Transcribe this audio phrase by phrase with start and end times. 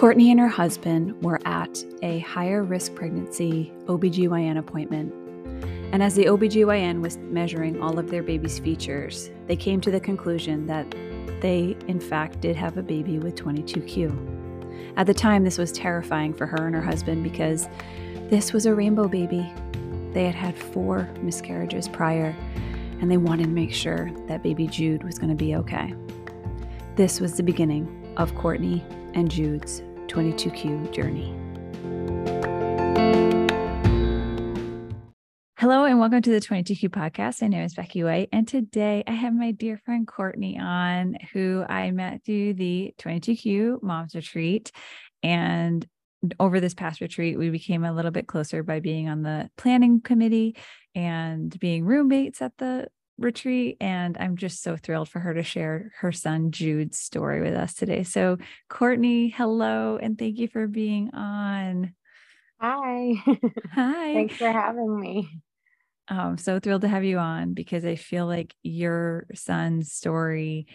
[0.00, 5.12] Courtney and her husband were at a higher risk pregnancy OBGYN appointment.
[5.92, 10.00] And as the OBGYN was measuring all of their baby's features, they came to the
[10.00, 10.90] conclusion that
[11.42, 14.96] they, in fact, did have a baby with 22q.
[14.96, 17.68] At the time, this was terrifying for her and her husband because
[18.30, 19.52] this was a rainbow baby.
[20.14, 22.34] They had had four miscarriages prior,
[23.02, 25.92] and they wanted to make sure that baby Jude was going to be okay.
[26.96, 31.32] This was the beginning of Courtney and Jude's 22Q journey.
[35.56, 37.42] Hello and welcome to the 22Q podcast.
[37.42, 41.64] My name is Becky White, and today I have my dear friend Courtney on, who
[41.68, 44.72] I met through the 22Q Moms Retreat.
[45.22, 45.86] And
[46.40, 50.00] over this past retreat, we became a little bit closer by being on the planning
[50.00, 50.56] committee
[50.92, 52.88] and being roommates at the
[53.20, 53.76] retreat.
[53.80, 57.74] And I'm just so thrilled for her to share her son Jude's story with us
[57.74, 58.02] today.
[58.02, 61.94] So, Courtney, hello, and thank you for being on.
[62.60, 63.12] Hi.
[63.72, 64.14] Hi.
[64.14, 65.42] Thanks for having me.
[66.08, 70.66] I'm so thrilled to have you on because I feel like your son's story,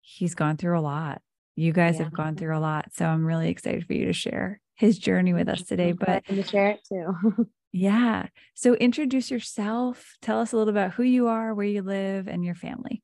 [0.00, 1.20] he's gone through a lot.
[1.56, 2.04] You guys yeah.
[2.04, 2.86] have gone through a lot.
[2.94, 5.92] So I'm really excited for you to share his journey with us today.
[5.92, 7.48] But to share it too.
[7.76, 8.28] Yeah.
[8.54, 10.16] So introduce yourself.
[10.22, 13.02] Tell us a little about who you are, where you live, and your family.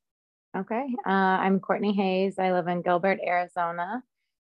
[0.55, 0.85] Okay.
[1.05, 2.39] Uh, I'm Courtney Hayes.
[2.39, 4.01] I live in Gilbert, Arizona.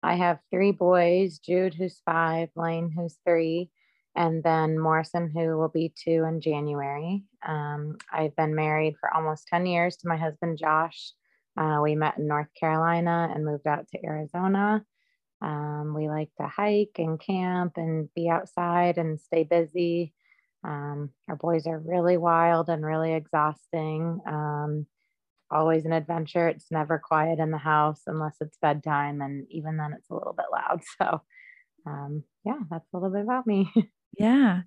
[0.04, 3.70] I have three boys Jude, who's five, Lane, who's three,
[4.14, 7.24] and then Morrison, who will be two in January.
[7.48, 11.14] Um, I've been married for almost 10 years to my husband, Josh.
[11.56, 14.84] Uh, we met in North Carolina and moved out to Arizona.
[15.42, 20.14] Um, we like to hike and camp and be outside and stay busy.
[20.64, 24.20] Um, our boys are really wild and really exhausting.
[24.28, 24.86] Um,
[25.50, 26.48] always an adventure.
[26.48, 29.22] It's never quiet in the house unless it's bedtime.
[29.22, 30.82] And even then, it's a little bit loud.
[31.02, 31.22] So,
[31.86, 33.72] um, yeah, that's a little bit about me.
[34.18, 34.62] yeah.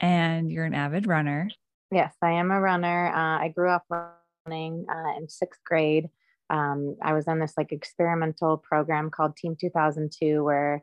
[0.00, 1.50] And you're an avid runner.
[1.90, 3.08] Yes, I am a runner.
[3.08, 3.84] Uh, I grew up
[4.46, 6.08] running uh, in sixth grade
[6.50, 10.82] um, I was on this like experimental program called Team 2002 where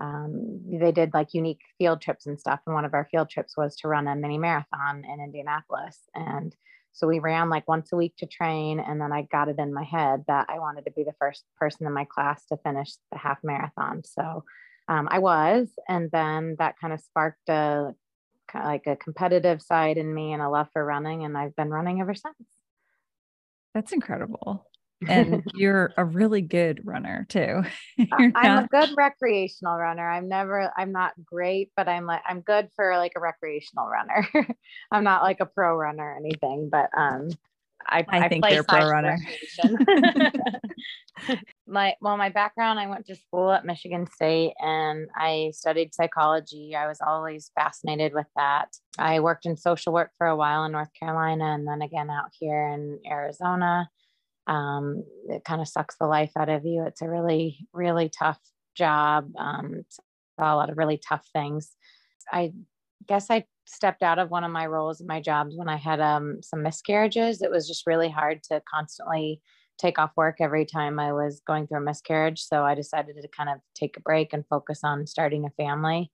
[0.00, 2.60] um, they did like unique field trips and stuff.
[2.66, 5.98] And one of our field trips was to run a mini marathon in Indianapolis.
[6.14, 6.54] And
[6.92, 8.80] so we ran like once a week to train.
[8.80, 11.44] And then I got it in my head that I wanted to be the first
[11.58, 14.02] person in my class to finish the half marathon.
[14.04, 14.44] So
[14.88, 15.68] um, I was.
[15.88, 17.94] And then that kind of sparked a
[18.54, 21.24] like a competitive side in me and a love for running.
[21.24, 22.36] And I've been running ever since.
[23.74, 24.66] That's incredible.
[25.06, 27.62] And you're a really good runner too.
[28.12, 28.64] I'm not...
[28.64, 30.08] a good recreational runner.
[30.08, 34.28] I'm never, I'm not great, but I'm like, I'm good for like a recreational runner.
[34.90, 37.30] I'm not like a pro runner or anything, but um,
[37.86, 39.18] I, I, I think you're a pro runner.
[41.66, 46.74] My well, my background, I went to school at Michigan State and I studied psychology.
[46.76, 48.68] I was always fascinated with that.
[48.98, 52.30] I worked in social work for a while in North Carolina and then again out
[52.38, 53.88] here in Arizona.
[54.46, 56.84] Um, it kind of sucks the life out of you.
[56.86, 58.40] It's a really, really tough
[58.76, 59.30] job.
[59.38, 59.84] Um,
[60.38, 61.72] a lot of really tough things.
[62.30, 62.52] I
[63.06, 66.00] guess I stepped out of one of my roles in my jobs when I had
[66.00, 67.40] um, some miscarriages.
[67.40, 69.40] It was just really hard to constantly
[69.78, 72.42] take off work every time I was going through a miscarriage.
[72.42, 76.10] So I decided to kind of take a break and focus on starting a family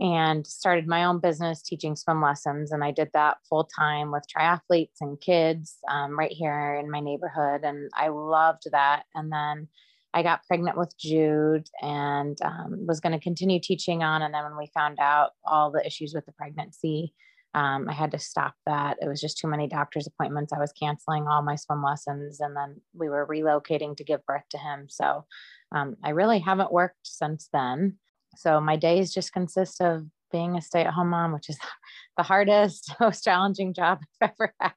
[0.00, 2.72] and started my own business teaching swim lessons.
[2.72, 7.00] And I did that full time with triathletes and kids um, right here in my
[7.00, 7.62] neighborhood.
[7.62, 9.04] And I loved that.
[9.14, 9.68] And then
[10.12, 14.22] I got pregnant with Jude and um, was going to continue teaching on.
[14.22, 17.14] And then when we found out all the issues with the pregnancy,
[17.54, 18.96] um, I had to stop that.
[19.00, 20.52] It was just too many doctor's appointments.
[20.52, 24.42] I was canceling all my swim lessons, and then we were relocating to give birth
[24.50, 24.86] to him.
[24.88, 25.24] So
[25.72, 27.98] um, I really haven't worked since then.
[28.36, 31.58] So my days just consist of being a stay at home mom, which is
[32.16, 34.72] the hardest, most challenging job I've ever had.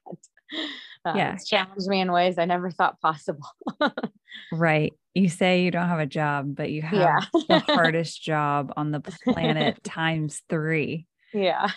[1.04, 1.34] Uh, yeah.
[1.34, 3.48] It's challenged me in ways I never thought possible.
[4.52, 4.92] right.
[5.14, 7.42] You say you don't have a job, but you have yeah.
[7.48, 11.06] the hardest job on the planet times three.
[11.34, 11.68] Yeah.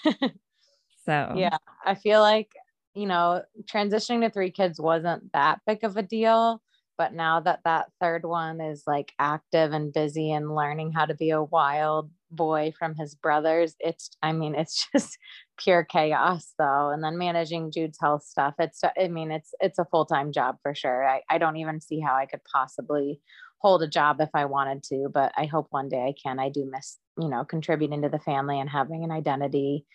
[1.04, 2.52] So, yeah, I feel like,
[2.94, 6.62] you know, transitioning to three kids wasn't that big of a deal.
[6.98, 11.16] But now that that third one is like active and busy and learning how to
[11.16, 15.18] be a wild boy from his brothers, it's, I mean, it's just
[15.58, 16.92] pure chaos though.
[16.92, 20.58] And then managing Jude's health stuff, it's, I mean, it's, it's a full time job
[20.62, 21.08] for sure.
[21.08, 23.20] I, I don't even see how I could possibly
[23.62, 26.40] hold a job if I wanted to, but I hope one day I can.
[26.40, 29.86] I do miss, you know, contributing to the family and having an identity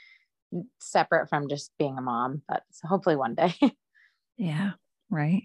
[0.80, 3.54] separate from just being a mom, but hopefully one day.
[4.36, 4.72] yeah.
[5.10, 5.44] Right.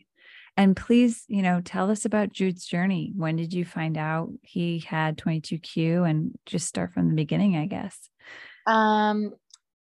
[0.57, 3.13] And please, you know, tell us about Jude's journey.
[3.15, 7.67] When did you find out he had 22q and just start from the beginning, I
[7.67, 8.09] guess.
[8.67, 9.33] Um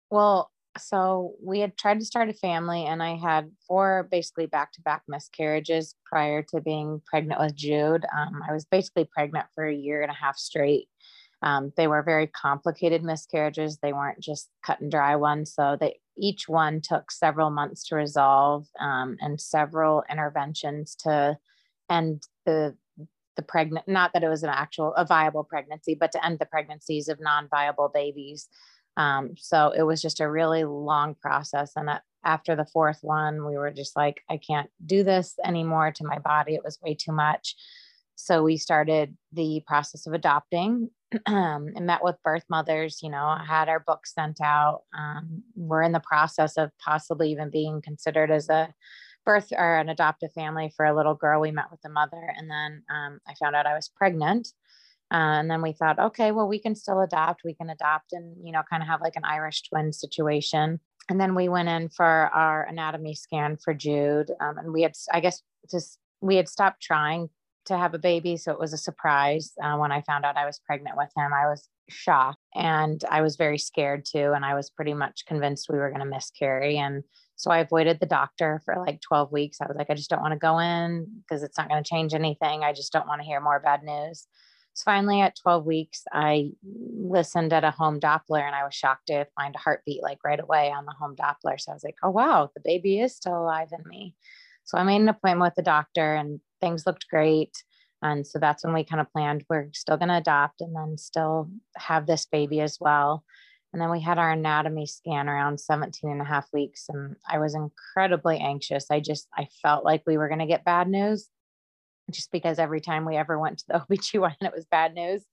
[0.09, 5.03] well, so we had tried to start a family and I had four basically back-to-back
[5.07, 8.05] miscarriages prior to being pregnant with Jude.
[8.15, 10.87] Um, I was basically pregnant for a year and a half straight.
[11.43, 13.77] Um, they were very complicated miscarriages.
[13.77, 15.53] They weren't just cut and dry ones.
[15.53, 21.37] So they each one took several months to resolve um, and several interventions to
[21.89, 22.75] end the
[23.35, 26.45] the pregnant not that it was an actual a viable pregnancy but to end the
[26.45, 28.47] pregnancies of non-viable babies
[28.95, 31.89] um, so it was just a really long process and
[32.23, 36.19] after the fourth one we were just like i can't do this anymore to my
[36.19, 37.55] body it was way too much
[38.15, 40.89] so we started the process of adopting
[41.25, 44.81] um, and met with birth mothers, you know, had our book sent out.
[44.97, 48.73] Um, we're in the process of possibly even being considered as a
[49.25, 51.41] birth or an adoptive family for a little girl.
[51.41, 54.49] We met with the mother, and then um, I found out I was pregnant.
[55.11, 57.43] Uh, and then we thought, okay, well, we can still adopt.
[57.45, 60.79] We can adopt and, you know, kind of have like an Irish twin situation.
[61.07, 64.31] And then we went in for our anatomy scan for Jude.
[64.41, 67.29] Um, and we had, I guess, just we had stopped trying
[67.65, 68.37] to have a baby.
[68.37, 71.31] So it was a surprise uh, when I found out I was pregnant with him.
[71.33, 74.33] I was shocked and I was very scared too.
[74.33, 76.77] And I was pretty much convinced we were going to miscarry.
[76.77, 77.03] And
[77.35, 79.57] so I avoided the doctor for like 12 weeks.
[79.61, 81.89] I was like, I just don't want to go in because it's not going to
[81.89, 82.63] change anything.
[82.63, 84.27] I just don't want to hear more bad news.
[84.75, 89.07] So finally, at 12 weeks, I listened at a home Doppler and I was shocked
[89.07, 91.59] to find a heartbeat like right away on the home Doppler.
[91.59, 94.15] So I was like, oh, wow, the baby is still alive in me.
[94.63, 97.63] So I made an appointment with the doctor and things looked great.
[98.01, 100.97] And so that's when we kind of planned we're still going to adopt and then
[100.97, 103.23] still have this baby as well.
[103.71, 106.85] And then we had our anatomy scan around 17 and a half weeks.
[106.89, 108.85] And I was incredibly anxious.
[108.91, 111.27] I just, I felt like we were going to get bad news
[112.11, 115.25] just because every time we ever went to the OB/GYN, it was bad news.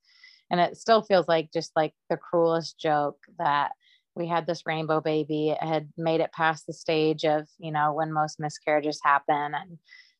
[0.49, 3.71] And it still feels like just like the cruelest joke that
[4.15, 7.93] we had this rainbow baby it had made it past the stage of you know
[7.93, 9.77] when most miscarriages happen and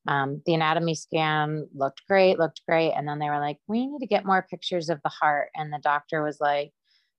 [0.08, 4.00] um, the anatomy scan looked great looked great and then they were like we need
[4.00, 6.72] to get more pictures of the heart and the doctor was like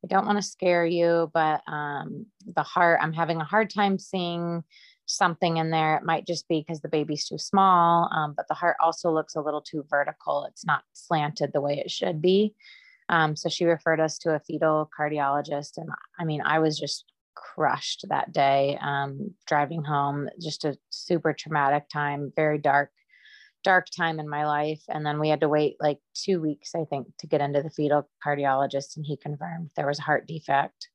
[0.04, 2.26] i don't want to scare you but um,
[2.56, 4.64] the heart i'm having a hard time seeing
[5.06, 8.54] something in there it might just be because the baby's too small um, but the
[8.54, 12.54] heart also looks a little too vertical it's not slanted the way it should be
[13.08, 15.76] um, so she referred us to a fetal cardiologist.
[15.76, 15.88] And
[16.18, 17.04] I mean, I was just
[17.34, 22.90] crushed that day um, driving home, just a super traumatic time, very dark,
[23.64, 24.82] dark time in my life.
[24.88, 27.70] And then we had to wait like two weeks, I think, to get into the
[27.70, 28.96] fetal cardiologist.
[28.96, 30.88] And he confirmed there was a heart defect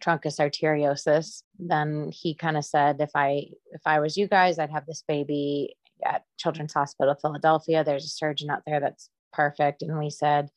[0.00, 3.42] truncus arteriosus then he kind of said if i
[3.72, 5.74] if i was you guys i'd have this baby
[6.04, 10.48] at children's hospital philadelphia there's a surgeon out there that's perfect and we said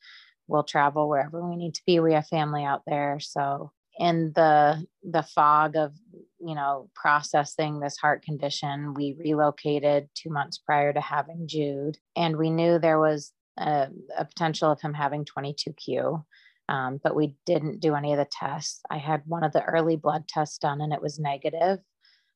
[0.46, 2.00] we'll travel wherever we need to be.
[2.00, 3.18] We have family out there.
[3.20, 5.92] So in the the fog of
[6.40, 12.36] you know processing this heart condition we relocated two months prior to having jude and
[12.36, 16.24] we knew there was a, a potential of him having 22q
[16.68, 19.96] um, but we didn't do any of the tests i had one of the early
[19.96, 21.78] blood tests done and it was negative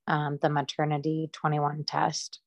[0.09, 2.41] um, the MaterniT21 test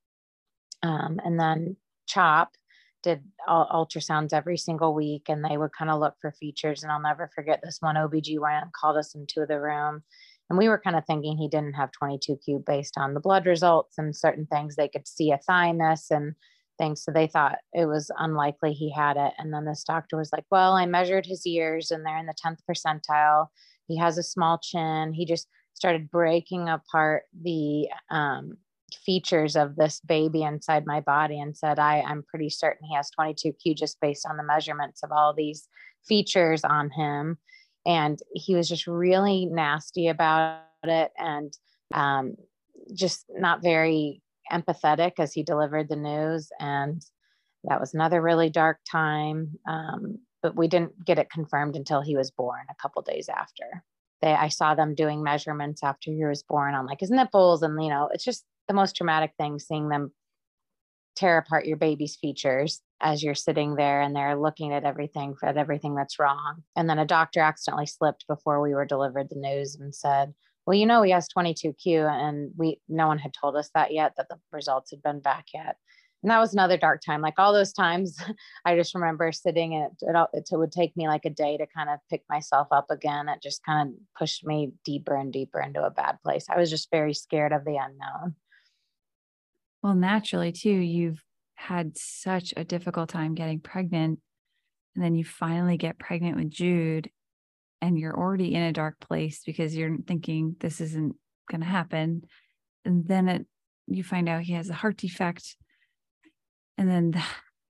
[0.82, 1.76] um, and then
[2.08, 2.54] CHOP
[3.04, 6.84] did ultrasounds every single week and they would kind of look for features.
[6.84, 10.04] And I'll never forget this one OBGYN called us into the room
[10.50, 13.98] and we were kind of thinking he didn't have 22Q based on the blood results
[13.98, 16.34] and certain things they could see a thymus and
[16.78, 17.04] things.
[17.04, 19.34] So they thought it was unlikely he had it.
[19.38, 22.34] And then this doctor was like, Well, I measured his ears and they're in the
[22.34, 23.48] 10th percentile.
[23.88, 25.14] He has a small chin.
[25.14, 28.58] He just started breaking apart the um,
[28.96, 33.10] features of this baby inside my body and said, I, I'm pretty certain he has
[33.20, 35.68] 22Q just based on the measurements of all these
[36.08, 37.38] features on him.
[37.86, 41.54] And he was just really nasty about it and
[41.94, 42.36] um,
[42.94, 46.50] just not very empathetic as he delivered the news.
[46.60, 47.02] And
[47.66, 49.58] that was another really dark time.
[49.68, 53.84] Um, but we didn't get it confirmed until he was born a couple days after.
[54.22, 57.82] They, I saw them doing measurements after he was born on like his nipples, and
[57.82, 60.14] you know, it's just the most traumatic thing seeing them
[61.18, 65.58] tear apart your baby's features as you're sitting there and they're looking at everything at
[65.58, 66.64] everything that's wrong.
[66.78, 70.34] And then a doctor accidentally slipped before we were delivered the news and said
[70.66, 74.14] well you know he has 22q and we no one had told us that yet
[74.18, 75.76] that the results had been back yet.
[76.22, 77.22] And that was another dark time.
[77.22, 78.18] Like all those times
[78.66, 81.90] i just remember sitting it, it, it would take me like a day to kind
[81.90, 83.30] of pick myself up again.
[83.30, 86.46] It just kind of pushed me deeper and deeper into a bad place.
[86.50, 88.36] I was just very scared of the unknown
[89.82, 91.22] Well, naturally, too, you've
[91.56, 94.20] had such a difficult time getting pregnant.
[94.96, 97.10] And then you finally get pregnant with Jude,
[97.82, 101.16] and you're already in a dark place because you're thinking this isn't
[101.50, 102.24] going to happen.
[102.84, 103.46] And then it,
[103.88, 105.56] you find out he has a heart defect.
[106.78, 107.24] And then the,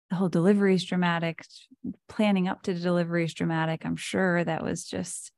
[0.10, 1.46] the whole delivery is dramatic.
[2.10, 3.86] Planning up to the delivery is dramatic.
[3.86, 5.32] I'm sure that was just,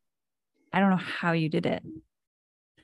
[0.74, 1.84] I don't know how you did it.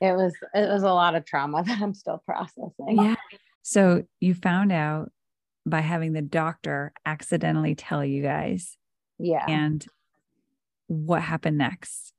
[0.00, 2.72] It was it was a lot of trauma that I'm still processing.
[2.88, 3.14] Yeah.
[3.62, 5.12] So you found out
[5.64, 8.76] by having the doctor accidentally tell you guys.
[9.18, 9.44] Yeah.
[9.48, 9.86] And
[10.88, 12.12] what happened next?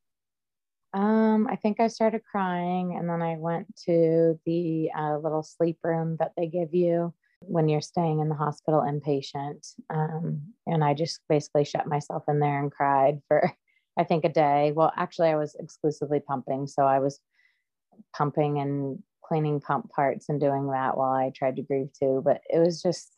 [0.94, 5.80] Um, I think I started crying, and then I went to the uh, little sleep
[5.84, 9.74] room that they give you when you're staying in the hospital inpatient.
[9.90, 13.52] Um, and I just basically shut myself in there and cried for,
[13.98, 14.72] I think, a day.
[14.74, 17.20] Well, actually, I was exclusively pumping, so I was
[18.16, 22.22] pumping and cleaning pump parts and doing that while I tried to grieve too.
[22.24, 23.12] But it was just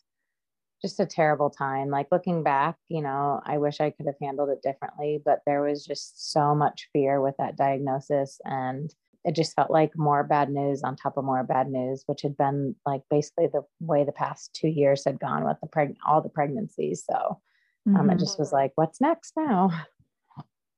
[0.82, 1.90] just a terrible time.
[1.90, 5.62] Like looking back, you know, I wish I could have handled it differently, but there
[5.62, 8.94] was just so much fear with that diagnosis and
[9.24, 12.38] it just felt like more bad news on top of more bad news, which had
[12.38, 16.22] been like basically the way the past two years had gone with the preg all
[16.22, 17.04] the pregnancies.
[17.10, 17.42] So
[17.88, 18.10] um, mm-hmm.
[18.12, 19.72] it just was like, what's next now?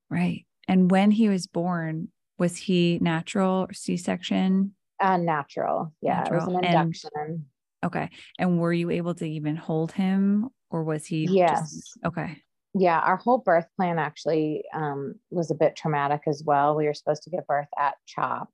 [0.10, 0.46] Right.
[0.70, 4.74] And when he was born, was he natural or C-section?
[5.00, 5.94] Uh, natural.
[6.02, 6.42] Yeah, natural.
[6.42, 7.10] it was an induction.
[7.16, 7.46] And,
[7.86, 8.10] okay.
[8.40, 11.28] And were you able to even hold him or was he?
[11.30, 11.72] Yes.
[11.72, 12.42] Just, okay.
[12.74, 16.76] Yeah, our whole birth plan actually um, was a bit traumatic as well.
[16.76, 18.50] We were supposed to give birth at CHOP,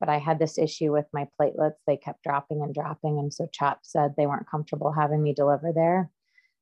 [0.00, 1.74] but I had this issue with my platelets.
[1.86, 3.18] They kept dropping and dropping.
[3.18, 6.10] And so CHOP said they weren't comfortable having me deliver there.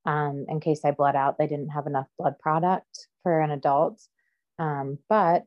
[0.05, 4.01] Um, in case I bled out, they didn't have enough blood product for an adult.
[4.59, 5.45] Um, but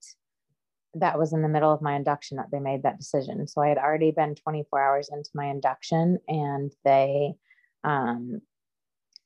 [0.96, 3.48] that was in the middle of my induction that they made that decision.
[3.48, 7.34] So I had already been 24 hours into my induction and they
[7.84, 8.42] um,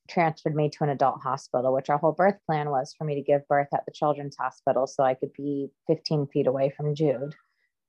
[0.08, 3.22] transferred me to an adult hospital, which our whole birth plan was for me to
[3.22, 7.34] give birth at the children's hospital so I could be 15 feet away from Jude.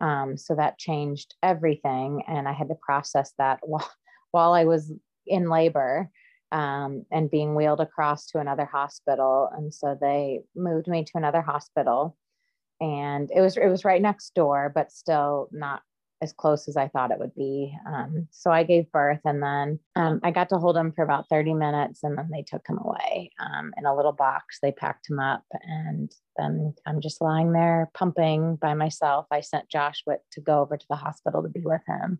[0.01, 2.23] Um, so that changed everything.
[2.27, 3.89] And I had to process that while,
[4.31, 4.91] while I was
[5.27, 6.09] in labor
[6.51, 9.49] um, and being wheeled across to another hospital.
[9.53, 12.15] And so they moved me to another hospital
[12.81, 15.81] and it was it was right next door, but still not
[16.21, 17.77] as close as I thought it would be.
[17.85, 21.29] Um, so I gave birth, and then um, I got to hold him for about
[21.29, 24.59] 30 minutes, and then they took him away um, in a little box.
[24.61, 29.27] They packed him up, and then I'm just lying there pumping by myself.
[29.31, 32.19] I sent Josh to go over to the hospital to be with him.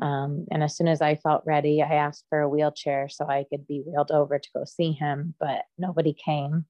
[0.00, 3.44] Um, and as soon as I felt ready, I asked for a wheelchair so I
[3.48, 6.66] could be wheeled over to go see him, but nobody came.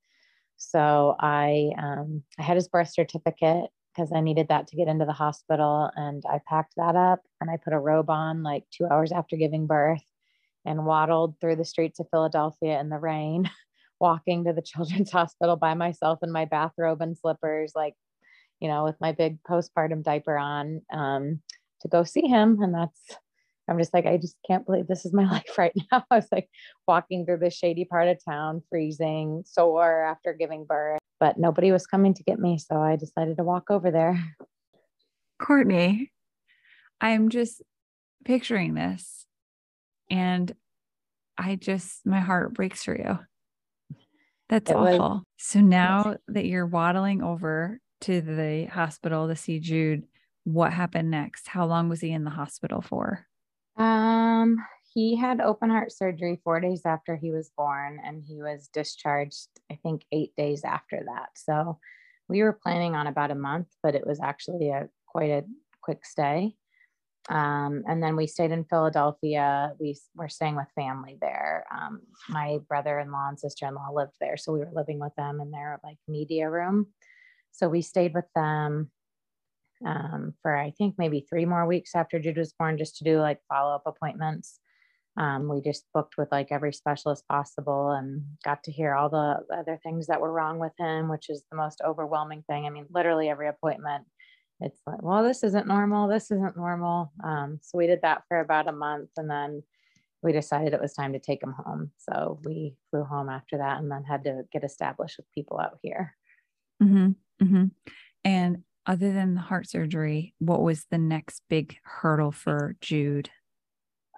[0.71, 5.05] So I um, I had his birth certificate because I needed that to get into
[5.05, 8.87] the hospital, and I packed that up and I put a robe on like two
[8.87, 10.05] hours after giving birth,
[10.65, 13.51] and waddled through the streets of Philadelphia in the rain,
[14.01, 17.95] walking to the children's hospital by myself in my bathrobe and slippers, like
[18.61, 21.41] you know, with my big postpartum diaper on um,
[21.81, 23.17] to go see him, and that's
[23.69, 26.05] I'm just like, I just can't believe this is my life right now.
[26.11, 26.49] I was like
[26.87, 31.87] walking through the shady part of town, freezing, sore after giving birth, but nobody was
[31.87, 32.59] coming to get me.
[32.59, 34.23] So I decided to walk over there.
[35.39, 36.13] Courtney,
[37.01, 37.63] I'm just
[38.25, 39.27] picturing this
[40.11, 40.55] and
[41.39, 43.19] I just, my heart breaks for you.
[44.49, 44.99] That's it awful.
[44.99, 50.05] Was, so now that you're waddling over to the hospital to see Jude,
[50.45, 51.49] what happened next?
[51.49, 53.27] How long was he in the hospital for?
[53.77, 54.57] Um,
[54.95, 59.49] he had open heart surgery four days after he was born, and he was discharged,
[59.71, 61.31] I think, eight days after that.
[61.35, 61.79] So
[62.29, 65.45] we were planning on about a month, but it was actually a quite a
[65.83, 66.55] quick stay.
[67.29, 69.73] Um, and then we stayed in Philadelphia.
[69.79, 71.65] We were staying with family there.
[71.73, 75.81] Um, my brother-in-law and sister-in-law lived there, so we were living with them in their
[75.85, 76.89] like media room.
[77.53, 78.91] So we stayed with them
[79.87, 83.21] um, for I think maybe three more weeks after Jude was born, just to do
[83.21, 84.61] like follow up appointments.
[85.17, 89.41] Um, we just booked with like every specialist possible and got to hear all the
[89.55, 92.65] other things that were wrong with him, which is the most overwhelming thing.
[92.65, 94.05] I mean, literally every appointment,
[94.61, 96.09] it's like, well, this isn't normal.
[96.09, 97.13] This isn't normal.
[97.23, 99.63] Um, so we did that for about a month and then
[100.23, 101.91] we decided it was time to take him home.
[101.99, 105.79] So we flew home after that and then had to get established with people out
[105.83, 106.15] here.
[106.83, 107.45] Mm-hmm.
[107.45, 107.65] Mm-hmm.
[108.25, 113.31] And other than the heart surgery, what was the next big hurdle for Jude?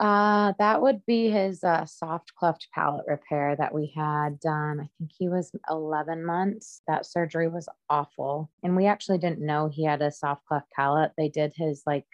[0.01, 4.81] Uh, that would be his uh, soft cleft palate repair that we had done.
[4.81, 6.83] I think he was 11 months.
[6.89, 8.51] That surgery was awful.
[8.65, 11.13] And we actually didn't know he had a soft cleft palate.
[11.17, 12.07] They did his, like,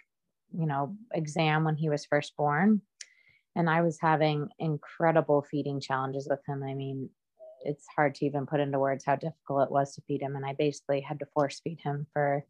[0.55, 2.81] you know, exam when he was first born.
[3.55, 6.63] and I was having incredible feeding challenges with him.
[6.63, 7.09] I mean,
[7.63, 10.35] it's hard to even put into words how difficult it was to feed him.
[10.35, 12.43] And I basically had to force feed him for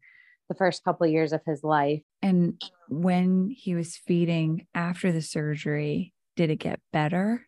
[0.48, 2.02] the first couple of years of his life.
[2.20, 7.46] And when he was feeding after the surgery, did it get better?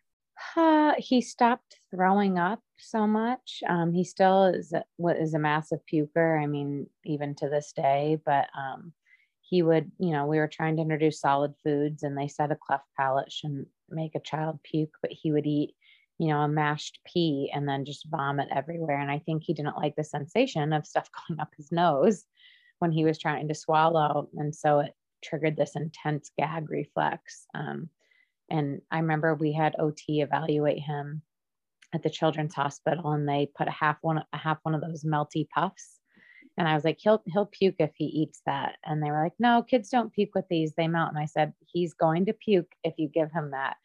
[0.55, 3.61] Uh, he stopped throwing up so much.
[3.67, 6.41] Um, he still is what is a massive puker.
[6.41, 8.91] I mean, even to this day, but um,
[9.41, 12.55] he would, you know, we were trying to introduce solid foods, and they said a
[12.55, 15.75] cleft palate shouldn't make a child puke, but he would eat,
[16.17, 18.99] you know, a mashed pea and then just vomit everywhere.
[18.99, 22.25] And I think he didn't like the sensation of stuff going up his nose
[22.79, 24.93] when he was trying to swallow, and so it
[25.23, 27.47] triggered this intense gag reflex.
[27.53, 27.89] Um,
[28.49, 31.21] and I remember we had OT evaluate him
[31.93, 35.03] at the children's hospital and they put a half one a half one of those
[35.03, 35.99] melty puffs
[36.57, 38.77] and I was like, he'll he'll puke if he eats that.
[38.85, 40.73] And they were like, no, kids don't puke with these.
[40.73, 41.09] They melt.
[41.09, 43.75] And I said, he's going to puke if you give him that.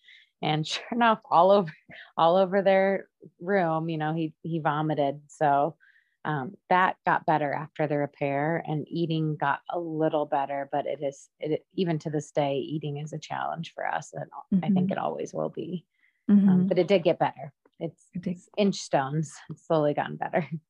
[0.43, 1.73] And sure enough, all over
[2.17, 3.09] all over their
[3.41, 5.21] room, you know, he he vomited.
[5.29, 5.77] So
[6.25, 11.03] um, that got better after the repair and eating got a little better, but it
[11.03, 14.13] is it even to this day, eating is a challenge for us.
[14.13, 14.65] And mm-hmm.
[14.65, 14.93] I think mm-hmm.
[14.93, 15.87] it always will be.
[16.29, 16.49] Um, mm-hmm.
[16.49, 17.53] Um, but it did get better.
[17.79, 19.35] It's, it's inch stones.
[19.49, 20.49] It's slowly gotten better.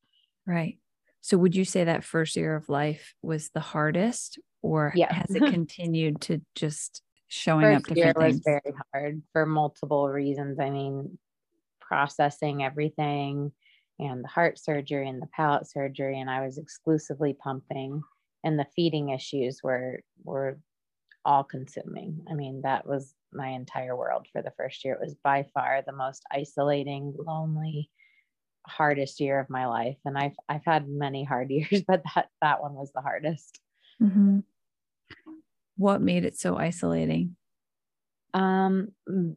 [0.46, 0.78] Right.
[1.20, 5.12] So would you say that first year of life was the hardest or yeah.
[5.12, 8.34] has it continued to just showing first up year things?
[8.34, 10.58] was very hard for multiple reasons.
[10.60, 11.18] I mean,
[11.80, 13.52] processing everything
[13.99, 18.02] and the heart surgery and the palate surgery and I was exclusively pumping
[18.44, 20.58] and the feeding issues were were
[21.25, 22.25] all consuming.
[22.30, 24.94] I mean, that was my entire world for the first year.
[24.94, 27.90] It was by far the most isolating, lonely,
[28.66, 32.62] hardest year of my life and i've i've had many hard years but that that
[32.62, 33.60] one was the hardest
[34.00, 34.40] mm-hmm.
[35.80, 37.37] What made it so isolating?
[38.34, 38.88] Um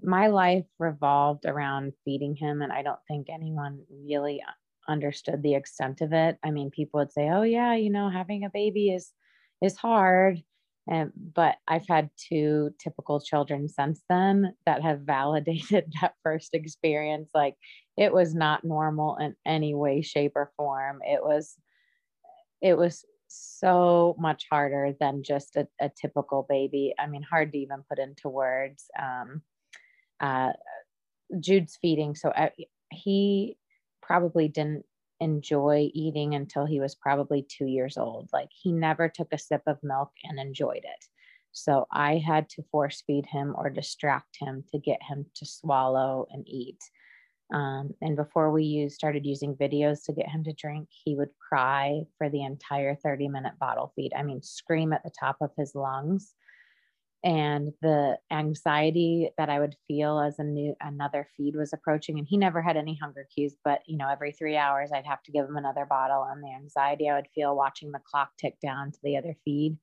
[0.03, 4.43] my life revolved around feeding him and i don't think anyone really
[4.87, 6.37] understood the extent of it.
[6.43, 9.11] I mean people would say oh yeah you know having a baby is
[9.61, 10.43] is hard
[10.87, 17.29] and but i've had two typical children since then that have validated that first experience.
[17.33, 17.55] Like
[17.97, 20.99] it was not normal in any way shape or form.
[21.03, 21.55] It was
[22.61, 26.93] it was so much harder than just a, a typical baby.
[26.99, 29.41] I mean hard to even put into words um,
[30.19, 30.53] uh,
[31.39, 32.15] jude's feeding.
[32.15, 32.49] So I, uh,
[32.91, 33.57] he
[34.01, 34.85] probably didn't
[35.19, 38.29] enjoy eating until he was probably two years old.
[38.33, 41.05] Like he never took a sip of milk and enjoyed it.
[41.53, 46.25] So i had to force feed him or distract him to get him to swallow
[46.31, 46.79] and eat
[47.53, 51.29] um, and before we use, started using videos to get him to drink, he would
[51.37, 54.11] cry for the entire 30 minute bottle feed.
[54.15, 56.33] I mean, scream at the top of his lungs.
[57.23, 62.27] And the anxiety that I would feel as a new another feed was approaching, and
[62.27, 65.31] he never had any hunger cues, but you know, every three hours I'd have to
[65.31, 68.91] give him another bottle, and the anxiety I would feel watching the clock tick down
[68.91, 69.77] to the other feed.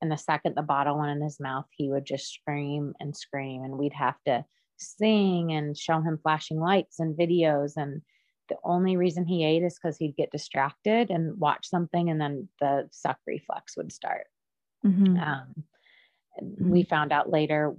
[0.00, 3.62] And the second the bottle went in his mouth, he would just scream and scream,
[3.62, 4.46] and we'd have to
[4.78, 8.02] sing and show him flashing lights and videos and
[8.48, 12.48] the only reason he ate is because he'd get distracted and watch something and then
[12.60, 14.26] the suck reflex would start
[14.84, 15.16] mm-hmm.
[15.16, 15.54] um,
[16.42, 16.70] mm-hmm.
[16.70, 17.74] we found out later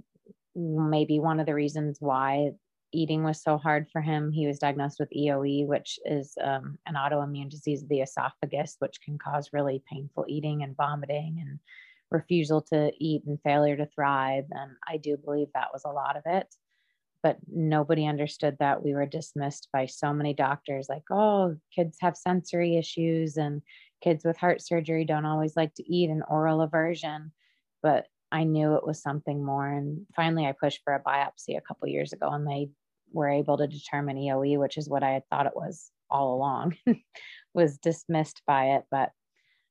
[0.54, 2.50] maybe one of the reasons why
[2.92, 6.94] eating was so hard for him he was diagnosed with EoE which is um, an
[6.94, 11.58] autoimmune disease of the esophagus which can cause really painful eating and vomiting and
[12.10, 16.16] refusal to eat and failure to thrive and i do believe that was a lot
[16.16, 16.54] of it
[17.22, 18.82] but nobody understood that.
[18.82, 23.62] We were dismissed by so many doctors like oh kids have sensory issues and
[24.02, 27.32] kids with heart surgery don't always like to eat an oral aversion
[27.82, 31.62] but i knew it was something more and finally i pushed for a biopsy a
[31.66, 32.70] couple years ago and they
[33.12, 36.76] were able to determine EoE which is what i had thought it was all along
[37.54, 39.10] was dismissed by it but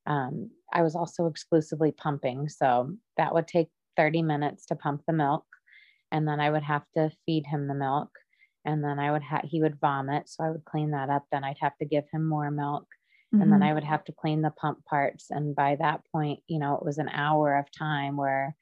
[0.06, 5.12] um, i was also exclusively pumping so that would take 30 minutes to pump the
[5.12, 5.44] milk
[6.12, 8.10] and then I would have to feed him the milk
[8.64, 11.44] and then I would have he would vomit so I would clean that up then
[11.44, 12.86] I'd have to give him more milk
[13.34, 13.42] mm-hmm.
[13.42, 13.70] and then mm-hmm.
[13.70, 16.84] I would have to clean the pump parts and by that point you know it
[16.84, 18.54] was an hour of time where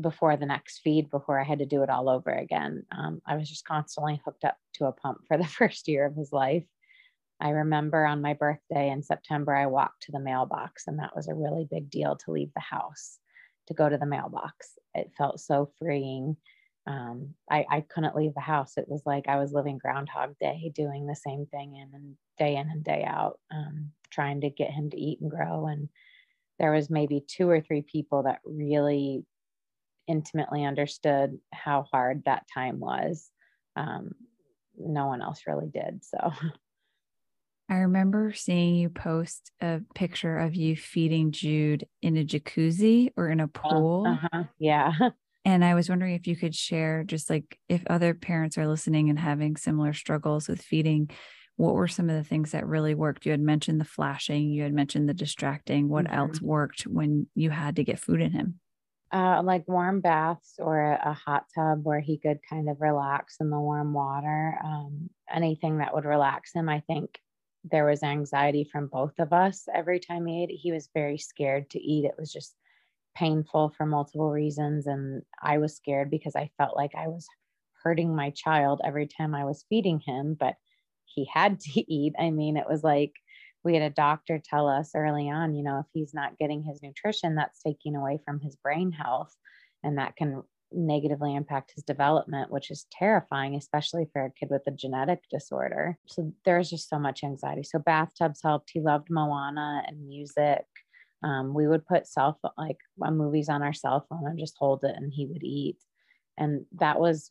[0.00, 3.36] before the next feed before I had to do it all over again um, I
[3.36, 6.64] was just constantly hooked up to a pump for the first year of his life
[7.40, 11.28] I remember on my birthday in September I walked to the mailbox and that was
[11.28, 13.18] a really big deal to leave the house
[13.72, 14.78] to go to the mailbox.
[14.94, 16.36] It felt so freeing.
[16.86, 18.76] Um, I, I couldn't leave the house.
[18.76, 22.56] It was like I was living Groundhog Day, doing the same thing in and day
[22.56, 25.66] in and day out, um, trying to get him to eat and grow.
[25.66, 25.88] And
[26.58, 29.24] there was maybe two or three people that really
[30.08, 33.30] intimately understood how hard that time was.
[33.76, 34.12] Um,
[34.76, 36.04] no one else really did.
[36.04, 36.32] So
[37.72, 43.30] I remember seeing you post a picture of you feeding Jude in a jacuzzi or
[43.30, 44.06] in a uh, pool.
[44.06, 44.44] Uh-huh.
[44.58, 44.92] Yeah.
[45.44, 49.10] And I was wondering if you could share just like if other parents are listening
[49.10, 51.10] and having similar struggles with feeding,
[51.56, 53.26] what were some of the things that really worked?
[53.26, 55.88] You had mentioned the flashing, you had mentioned the distracting.
[55.88, 56.14] What mm-hmm.
[56.14, 58.60] else worked when you had to get food in him?
[59.12, 63.38] Uh, like warm baths or a, a, hot tub where he could kind of relax
[63.40, 64.56] in the warm water.
[64.64, 66.68] Um, anything that would relax him.
[66.68, 67.18] I think
[67.64, 70.50] there was anxiety from both of us every time he ate.
[70.50, 72.04] He was very scared to eat.
[72.04, 72.54] It was just
[73.16, 74.86] painful for multiple reasons.
[74.86, 77.26] And I was scared because I felt like I was
[77.84, 80.54] hurting my child every time I was feeding him, but
[81.04, 82.14] he had to eat.
[82.18, 83.12] I mean, it was like,
[83.64, 86.82] we had a doctor tell us early on, you know, if he's not getting his
[86.82, 89.32] nutrition, that's taking away from his brain health.
[89.84, 90.42] And that can
[90.74, 95.98] negatively impact his development, which is terrifying, especially for a kid with a genetic disorder.
[96.06, 97.62] So there's just so much anxiety.
[97.62, 98.70] So bathtubs helped.
[98.72, 100.64] He loved Moana and music.
[101.22, 104.56] Um, we would put cell phone, like uh, movies on our cell phone and just
[104.58, 105.78] hold it and he would eat.
[106.36, 107.28] And that was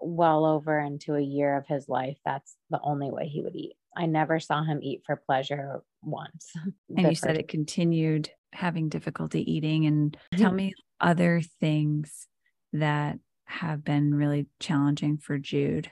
[0.00, 2.18] well over into a year of his life.
[2.24, 3.74] That's the only way he would eat.
[3.96, 6.52] I never saw him eat for pleasure once.
[6.96, 9.86] And you said it continued having difficulty eating.
[9.86, 10.56] And tell mm-hmm.
[10.56, 12.28] me other things
[12.72, 15.90] that have been really challenging for Jude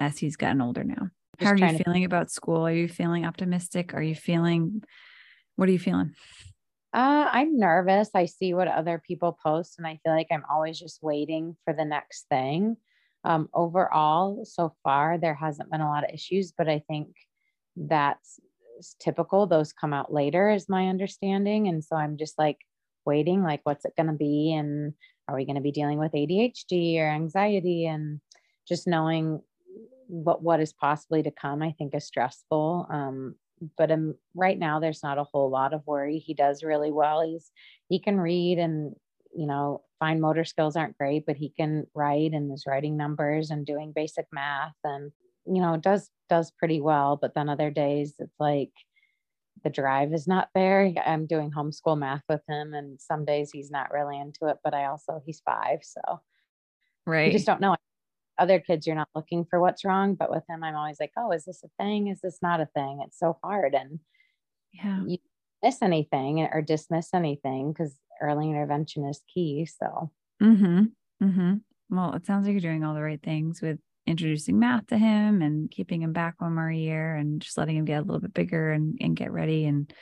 [0.00, 1.10] as he's gotten older now.
[1.38, 2.06] How are you feeling to...
[2.06, 2.66] about school?
[2.66, 3.94] Are you feeling optimistic?
[3.94, 4.82] Are you feeling,
[5.56, 6.14] what are you feeling?
[6.92, 8.10] Uh, I'm nervous.
[8.14, 11.74] I see what other people post, and I feel like I'm always just waiting for
[11.74, 12.76] the next thing.
[13.22, 17.08] Um, overall, so far, there hasn't been a lot of issues, but I think
[17.76, 18.40] that's
[19.00, 19.46] typical.
[19.46, 21.68] Those come out later, is my understanding.
[21.68, 22.58] And so I'm just like
[23.04, 24.54] waiting, like, what's it going to be?
[24.54, 24.94] And
[25.28, 27.86] are we going to be dealing with ADHD or anxiety?
[27.86, 28.20] And
[28.66, 29.42] just knowing
[30.08, 32.86] what what is possibly to come, I think is stressful.
[32.90, 33.36] Um,
[33.78, 36.18] but um, right now, there's not a whole lot of worry.
[36.18, 37.22] He does really well.
[37.22, 37.50] He's
[37.88, 38.94] he can read and
[39.36, 43.50] you know fine motor skills aren't great but he can write and is writing numbers
[43.50, 45.12] and doing basic math and
[45.46, 48.72] you know does does pretty well but then other days it's like
[49.66, 53.70] the drive is not there i'm doing homeschool math with him and some days he's
[53.70, 56.00] not really into it but i also he's five so
[57.06, 57.74] right you just don't know
[58.38, 61.32] other kids you're not looking for what's wrong but with him i'm always like oh
[61.32, 63.98] is this a thing is this not a thing it's so hard and
[64.72, 65.18] yeah you
[65.62, 69.66] miss anything or dismiss anything because early intervention is key.
[69.66, 70.10] So,
[70.42, 70.84] mm-hmm.
[71.22, 71.54] Mm-hmm.
[71.90, 75.42] well, it sounds like you're doing all the right things with introducing math to him
[75.42, 78.34] and keeping him back one more year and just letting him get a little bit
[78.34, 79.66] bigger and, and get ready.
[79.66, 79.92] And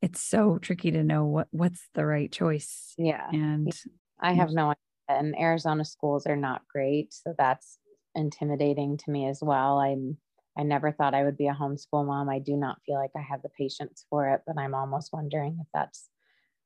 [0.00, 2.94] it's so tricky to know what what's the right choice.
[2.98, 3.26] Yeah.
[3.30, 3.72] And
[4.20, 5.20] I have no idea.
[5.20, 7.12] And Arizona schools are not great.
[7.12, 7.78] So that's
[8.14, 9.78] intimidating to me as well.
[9.78, 10.16] I'm
[10.56, 12.28] I never thought I would be a homeschool mom.
[12.28, 15.58] I do not feel like I have the patience for it, but I'm almost wondering
[15.60, 16.08] if that's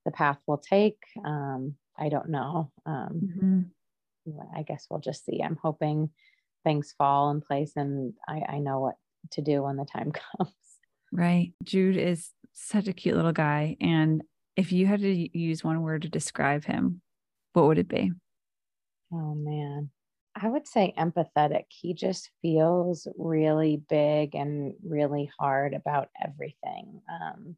[0.04, 0.98] the path we'll take.
[1.24, 2.70] Um, I don't know.
[2.84, 3.60] Um, mm-hmm.
[4.54, 5.40] I guess we'll just see.
[5.42, 6.10] I'm hoping
[6.68, 8.96] things fall in place and I, I know what
[9.32, 10.52] to do when the time comes.
[11.10, 11.54] Right.
[11.64, 13.76] Jude is such a cute little guy.
[13.80, 14.22] And
[14.54, 17.00] if you had to use one word to describe him,
[17.54, 18.12] what would it be?
[19.10, 19.88] Oh, man.
[20.36, 21.64] I would say empathetic.
[21.68, 27.00] He just feels really big and really hard about everything.
[27.10, 27.56] Um,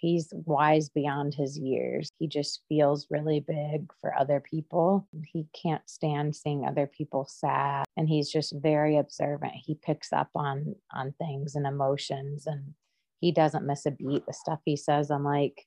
[0.00, 2.08] He's wise beyond his years.
[2.18, 5.06] He just feels really big for other people.
[5.26, 9.52] He can't stand seeing other people sad and he's just very observant.
[9.54, 12.72] He picks up on on things and emotions and
[13.20, 14.24] he doesn't miss a beat.
[14.26, 15.66] The stuff he says, I'm like,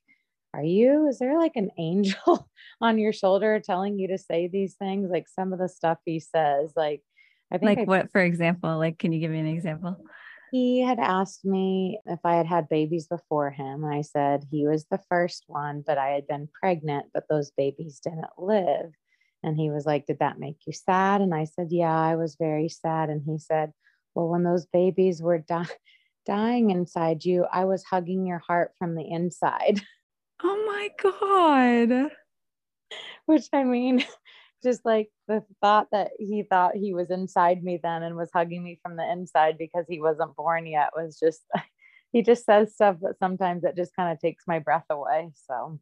[0.55, 2.49] are you is there like an angel
[2.81, 6.19] on your shoulder telling you to say these things like some of the stuff he
[6.19, 7.01] says like
[7.51, 9.97] i think like I, what for example like can you give me an example
[10.53, 13.83] he had asked me if I had had babies before him.
[13.83, 17.99] I said he was the first one, but I had been pregnant, but those babies
[17.99, 18.91] didn't live.
[19.41, 21.21] And he was like, Did that make you sad?
[21.21, 23.09] And I said, Yeah, I was very sad.
[23.09, 23.71] And he said,
[24.13, 25.65] Well, when those babies were di-
[26.27, 29.81] dying inside you, I was hugging your heart from the inside.
[30.43, 32.11] Oh my God.
[33.25, 34.05] Which I mean,
[34.63, 38.63] just like the thought that he thought he was inside me then and was hugging
[38.63, 41.41] me from the inside because he wasn't born yet was just
[42.11, 45.79] he just says stuff that sometimes it just kind of takes my breath away so.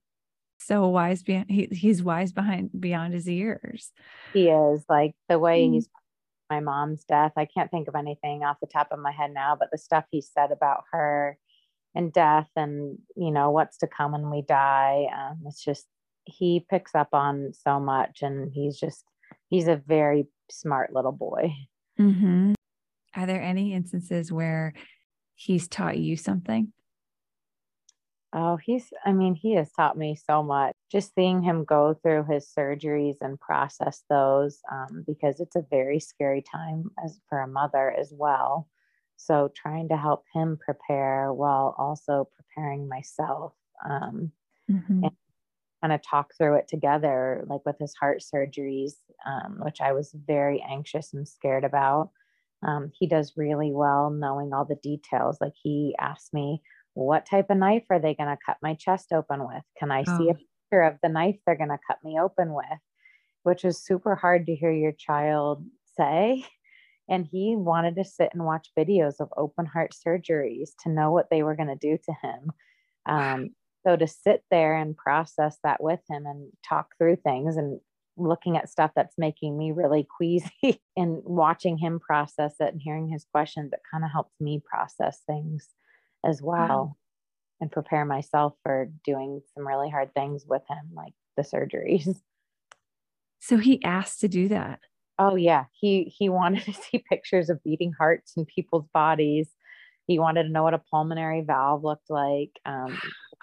[0.60, 3.92] So wise beyond he, he's wise behind beyond his years
[4.34, 5.74] he is like the way mm.
[5.74, 5.90] he's
[6.50, 7.32] my mom's death.
[7.38, 10.06] I can't think of anything off the top of my head now but the stuff
[10.12, 11.38] he said about her
[11.96, 15.88] and death and you know what's to come when we die um, it's just
[16.32, 19.04] he picks up on so much and he's just
[19.50, 21.54] he's a very smart little boy.
[22.00, 22.54] Mm-hmm.
[23.16, 24.74] Are there any instances where
[25.36, 26.72] he's taught you something?
[28.34, 30.74] Oh, he's, I mean, he has taught me so much.
[30.90, 36.00] Just seeing him go through his surgeries and process those, um, because it's a very
[36.00, 38.70] scary time as for a mother as well.
[39.18, 43.54] So trying to help him prepare while also preparing myself
[43.88, 44.32] um,
[44.70, 45.04] mm-hmm.
[45.04, 45.12] and
[45.82, 48.94] kind of talk through it together, like with his heart surgeries,
[49.26, 52.12] um, which I was very anxious and scared about.
[52.66, 55.38] Um, he does really well knowing all the details.
[55.42, 56.62] Like he asked me,
[56.94, 59.64] what type of knife are they going to cut my chest open with?
[59.80, 60.18] Can I oh.
[60.18, 60.38] see a oh.
[60.38, 62.66] picture of the knife they're going to cut me open with?
[63.44, 65.66] Which is super hard to hear your child
[65.98, 66.46] say.
[67.10, 71.30] And he wanted to sit and watch videos of open heart surgeries to know what
[71.30, 72.52] they were going to do to him.
[73.06, 73.50] Um,
[73.86, 77.80] so to sit there and process that with him and talk through things and
[78.18, 80.52] looking at stuff that's making me really queasy
[80.98, 85.20] and watching him process it and hearing his questions, it kind of helps me process
[85.26, 85.70] things
[86.26, 86.96] as well wow.
[87.60, 92.16] and prepare myself for doing some really hard things with him, like the surgeries.
[93.44, 94.82] So he asked to do that.
[95.18, 99.50] Oh yeah, he he wanted to see pictures of beating hearts in people's bodies.
[100.08, 102.52] He wanted to know what a pulmonary valve looked like.
[102.66, 103.00] Um,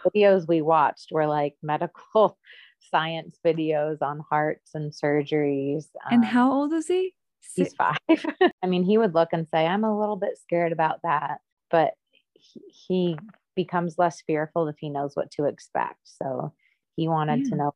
[0.06, 2.38] videos we watched were like medical
[2.90, 5.86] science videos on hearts and surgeries.
[6.06, 7.14] Um, and how old is he?
[7.54, 7.96] He's five.
[8.62, 11.38] I mean, he would look and say, I'm a little bit scared about that.
[11.70, 11.94] But
[12.34, 13.18] he, he
[13.56, 16.00] becomes less fearful if he knows what to expect.
[16.04, 16.52] So
[16.96, 17.50] he wanted yeah.
[17.50, 17.74] to know.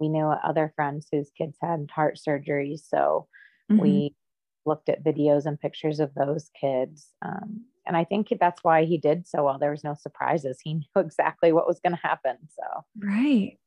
[0.00, 2.76] We knew other friends whose kids had heart surgery.
[2.76, 3.28] So
[3.70, 3.80] mm-hmm.
[3.80, 4.14] we
[4.66, 7.08] looked at videos and pictures of those kids.
[7.24, 9.58] Um, and I think that's why he did so well.
[9.58, 10.58] There was no surprises.
[10.62, 12.36] He knew exactly what was going to happen.
[12.56, 13.58] So, right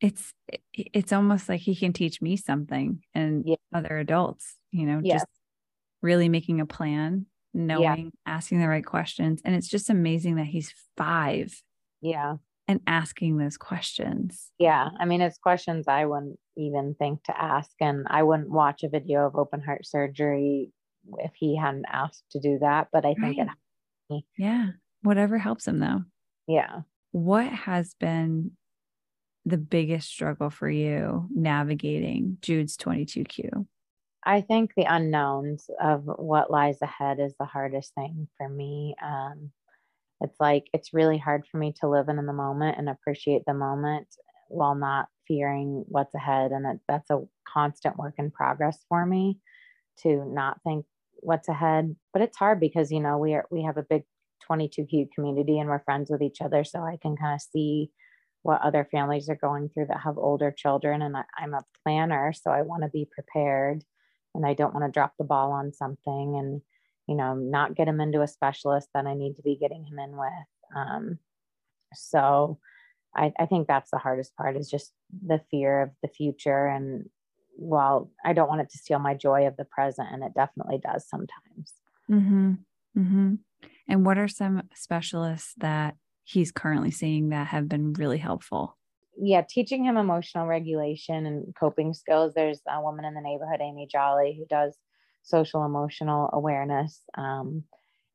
[0.00, 0.32] it's
[0.72, 3.56] it's almost like he can teach me something and yeah.
[3.74, 5.20] other adults you know yes.
[5.20, 5.26] just
[6.02, 8.34] really making a plan knowing yeah.
[8.34, 11.54] asking the right questions and it's just amazing that he's five
[12.00, 12.36] yeah
[12.66, 17.70] and asking those questions yeah i mean it's questions i wouldn't even think to ask
[17.80, 20.72] and i wouldn't watch a video of open heart surgery
[21.18, 23.48] if he hadn't asked to do that but i think right.
[24.10, 24.68] it yeah
[25.02, 26.02] whatever helps him though
[26.46, 26.80] yeah
[27.12, 28.52] what has been
[29.44, 33.66] the biggest struggle for you navigating Jude's 22Q?
[34.24, 38.94] I think the unknowns of what lies ahead is the hardest thing for me.
[39.02, 39.50] Um,
[40.20, 43.54] it's like it's really hard for me to live in the moment and appreciate the
[43.54, 44.08] moment
[44.48, 46.50] while not fearing what's ahead.
[46.50, 49.38] And it, that's a constant work in progress for me
[50.02, 50.84] to not think
[51.20, 51.96] what's ahead.
[52.12, 54.04] But it's hard because you know we are we have a big
[54.50, 57.90] 22Q community and we're friends with each other, so I can kind of see
[58.42, 61.02] what other families are going through that have older children.
[61.02, 63.84] And I, am a planner, so I want to be prepared
[64.34, 66.62] and I don't want to drop the ball on something and,
[67.06, 69.98] you know, not get him into a specialist that I need to be getting him
[69.98, 70.76] in with.
[70.76, 71.18] Um,
[71.94, 72.58] so
[73.14, 74.92] I, I think that's the hardest part is just
[75.26, 76.66] the fear of the future.
[76.66, 77.10] And
[77.60, 80.78] while I don't want it to steal my joy of the present, and it definitely
[80.78, 81.74] does sometimes.
[82.10, 82.52] Mm-hmm.
[82.98, 83.34] Mm-hmm.
[83.88, 88.76] And what are some specialists that he's currently seeing that have been really helpful?
[89.16, 92.32] Yeah, teaching him emotional regulation and coping skills.
[92.34, 94.76] There's a woman in the neighborhood, Amy Jolly, who does
[95.22, 97.02] social emotional awareness.
[97.18, 97.64] Um,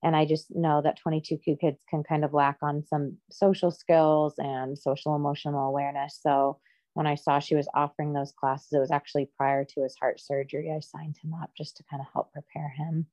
[0.01, 4.33] and I just know that 22Q kids can kind of lack on some social skills
[4.37, 6.19] and social emotional awareness.
[6.21, 6.59] So
[6.95, 10.19] when I saw she was offering those classes, it was actually prior to his heart
[10.19, 10.71] surgery.
[10.75, 13.05] I signed him up just to kind of help prepare him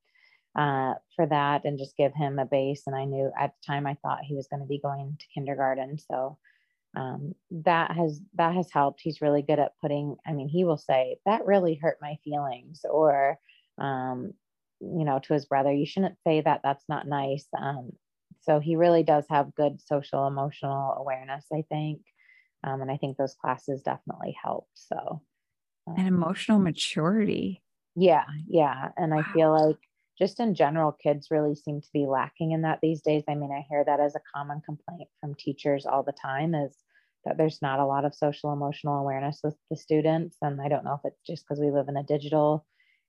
[0.57, 2.85] uh, for that and just give him a base.
[2.87, 5.27] And I knew at the time I thought he was going to be going to
[5.35, 5.99] kindergarten.
[5.99, 6.38] So
[6.97, 9.01] um, that has that has helped.
[9.03, 10.16] He's really good at putting.
[10.25, 13.38] I mean, he will say that really hurt my feelings, or
[13.79, 14.33] um,
[14.81, 16.61] you know, to his brother, you shouldn't say that.
[16.62, 17.47] That's not nice.
[17.59, 17.92] Um,
[18.42, 22.03] so he really does have good social emotional awareness, I think.
[22.64, 24.70] Um, and I think those classes definitely helped.
[24.75, 25.22] So,
[25.87, 27.62] um, and emotional maturity.
[27.96, 28.90] Yeah, yeah.
[28.96, 29.20] And wow.
[29.20, 29.79] I feel like
[30.18, 33.25] just in general, kids really seem to be lacking in that these days.
[33.29, 36.77] I mean, I hear that as a common complaint from teachers all the time is
[37.25, 40.37] that there's not a lot of social emotional awareness with the students.
[40.42, 42.66] And I don't know if it's just because we live in a digital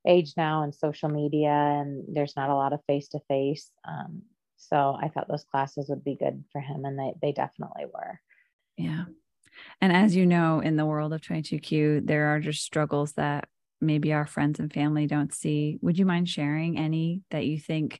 [0.08, 3.72] age now and social media and there's not a lot of face to face.
[4.58, 8.20] So I thought those classes would be good for him and they, they definitely were.
[8.78, 9.06] Yeah.
[9.82, 13.48] And as you know, in the world of 22Q, there are just struggles that
[13.82, 15.78] maybe our friends and family don't see.
[15.82, 18.00] Would you mind sharing any that you think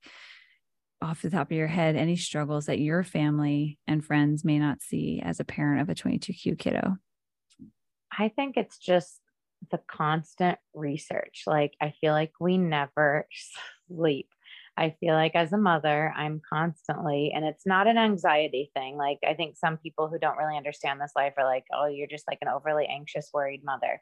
[1.02, 4.82] off the top of your head, any struggles that your family and friends may not
[4.82, 6.96] see as a parent of a 22Q kiddo?
[8.18, 9.20] I think it's just
[9.72, 11.44] the constant research.
[11.46, 13.28] Like, I feel like we never
[13.88, 14.30] sleep.
[14.78, 18.98] I feel like as a mother, I'm constantly, and it's not an anxiety thing.
[18.98, 22.08] Like, I think some people who don't really understand this life are like, oh, you're
[22.08, 24.02] just like an overly anxious, worried mother.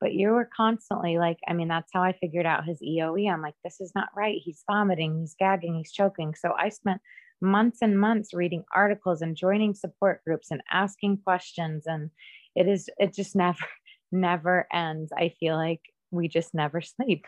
[0.00, 3.32] But you were constantly like, I mean, that's how I figured out his EoE.
[3.32, 4.40] I'm like, this is not right.
[4.42, 6.34] He's vomiting, he's gagging, he's choking.
[6.34, 7.00] So I spent
[7.40, 11.84] months and months reading articles and joining support groups and asking questions.
[11.86, 12.10] And
[12.54, 13.66] it is, it just never,
[14.12, 15.12] never ends.
[15.16, 15.80] I feel like
[16.12, 17.26] we just never sleep.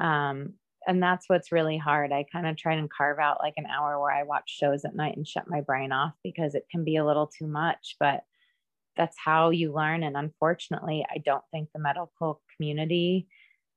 [0.00, 0.54] Um,
[0.86, 2.12] and that's what's really hard.
[2.12, 4.94] I kind of try and carve out like an hour where I watch shows at
[4.94, 8.22] night and shut my brain off because it can be a little too much, but
[8.96, 10.02] that's how you learn.
[10.02, 13.28] And unfortunately, I don't think the medical community,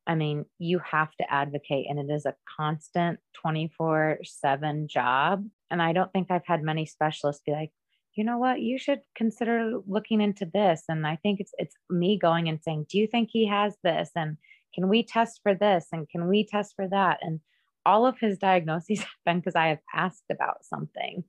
[0.07, 5.45] I mean, you have to advocate, and it is a constant 24 7 job.
[5.69, 7.71] And I don't think I've had many specialists be like,
[8.15, 10.83] you know what, you should consider looking into this.
[10.89, 14.09] And I think it's it's me going and saying, do you think he has this?
[14.15, 14.37] And
[14.73, 15.87] can we test for this?
[15.91, 17.19] And can we test for that?
[17.21, 17.39] And
[17.85, 21.23] all of his diagnoses have been because I have asked about something.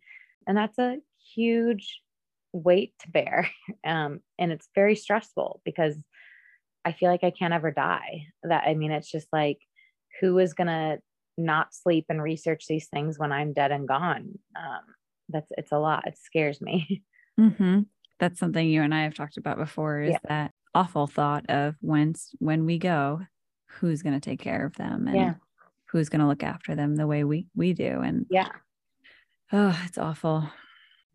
[0.46, 0.98] And that's a
[1.35, 2.00] huge
[2.53, 3.50] weight to bear.
[3.83, 5.96] Um, and it's very stressful because
[6.85, 8.26] I feel like I can't ever die.
[8.42, 9.59] That I mean, it's just like,
[10.20, 10.98] who is gonna
[11.38, 14.38] not sleep and research these things when I'm dead and gone?
[14.55, 14.83] Um,
[15.31, 16.07] that's it's a lot.
[16.07, 17.03] It scares me.
[17.38, 17.83] Mm-hmm.
[18.18, 20.03] That's something you and I have talked about before.
[20.03, 20.18] Is yeah.
[20.29, 23.22] that awful thought of when when we go,
[23.68, 25.35] who's going to take care of them and yeah.
[25.90, 28.00] who's going to look after them the way we we do?
[28.00, 28.48] And yeah,
[29.52, 30.48] oh, it's awful.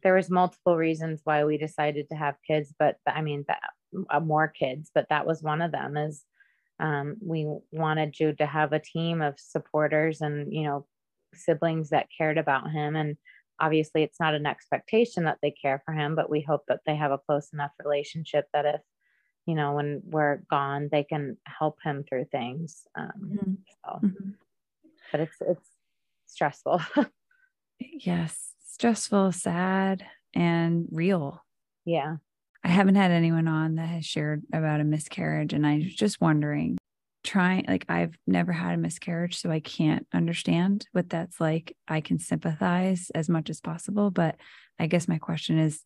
[0.04, 3.62] There was multiple reasons why we decided to have kids, but I mean that
[4.10, 5.98] uh, more kids, but that was one of them.
[5.98, 6.24] Is
[6.80, 10.86] um, we wanted Jude to have a team of supporters and you know
[11.34, 13.18] siblings that cared about him and
[13.60, 16.96] obviously it's not an expectation that they care for him but we hope that they
[16.96, 18.82] have a close enough relationship that if
[19.46, 23.54] you know when we're gone they can help him through things um, mm-hmm.
[23.68, 24.30] so mm-hmm.
[25.12, 25.70] but it's it's
[26.26, 26.82] stressful
[27.80, 31.44] yes stressful sad and real
[31.86, 32.18] yeah
[32.64, 36.20] i haven't had anyone on that has shared about a miscarriage and i was just
[36.20, 36.78] wondering
[37.26, 41.76] trying like I've never had a miscarriage so I can't understand what that's like.
[41.88, 44.36] I can sympathize as much as possible, but
[44.80, 45.82] I guess my question is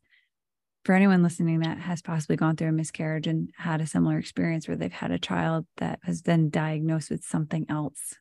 [0.85, 4.67] for anyone listening that has possibly gone through a miscarriage and had a similar experience
[4.67, 8.15] where they've had a child that has been diagnosed with something else.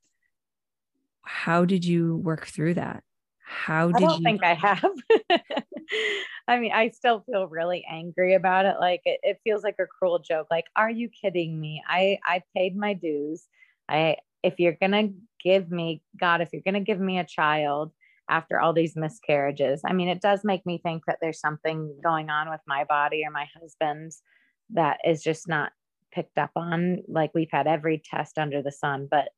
[1.22, 3.04] How did you work through that?
[3.48, 4.92] How did I don't you think I have.
[6.48, 8.76] I mean, I still feel really angry about it.
[8.78, 10.48] Like it, it feels like a cruel joke.
[10.50, 11.82] Like, are you kidding me?
[11.86, 13.46] I I paid my dues.
[13.88, 15.10] I if you're gonna
[15.42, 17.92] give me God, if you're gonna give me a child
[18.28, 22.30] after all these miscarriages, I mean, it does make me think that there's something going
[22.30, 24.22] on with my body or my husband's
[24.70, 25.72] that is just not
[26.12, 27.02] picked up on.
[27.08, 29.28] Like we've had every test under the sun, but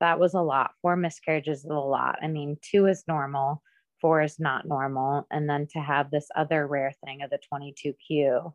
[0.00, 0.72] that was a lot.
[0.82, 2.18] Four miscarriages is a lot.
[2.22, 3.62] I mean, two is normal,
[4.00, 5.26] four is not normal.
[5.30, 8.52] And then to have this other rare thing of the 22q,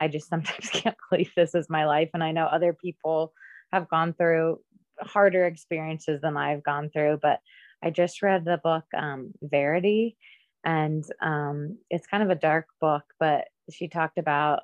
[0.00, 2.10] I just sometimes can't believe this is my life.
[2.14, 3.32] And I know other people
[3.72, 4.60] have gone through
[5.00, 7.40] harder experiences than I've gone through, but
[7.84, 10.16] I just read the book um, Verity,
[10.64, 14.60] and um, it's kind of a dark book, but she talked about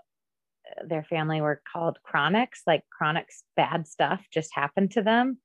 [0.67, 5.39] uh, their family were called chronics, like chronics, bad stuff just happened to them.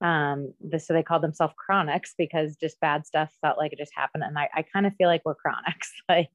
[0.00, 4.24] Um so they called themselves chronics because just bad stuff felt like it just happened
[4.24, 6.30] and i, I kind of feel like we're chronics like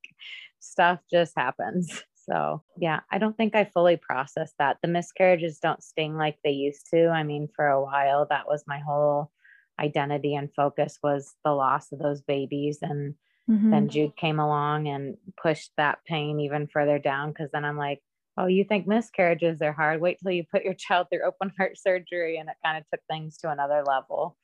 [0.59, 2.03] stuff just happens.
[2.13, 4.77] So yeah i don't think i fully processed that.
[4.83, 7.07] The miscarriages don't sting like they used to.
[7.07, 9.31] I mean for a while that was my whole
[9.79, 13.15] identity and focus was the loss of those babies and
[13.49, 13.71] mm-hmm.
[13.71, 18.01] then jude came along and pushed that pain even further down because then i'm like
[18.37, 20.01] oh, you think miscarriages are hard?
[20.01, 22.37] Wait till you put your child through open heart surgery.
[22.37, 24.37] And it kind of took things to another level.